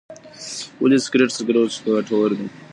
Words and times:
ولې 0.81 0.97
سګریټ 1.05 1.31
پرېښودل 1.47 1.87
ګټور 1.95 2.29
دي؟ 2.37 2.47